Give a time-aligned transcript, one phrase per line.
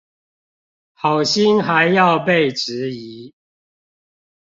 [0.93, 3.35] 好心還要被質疑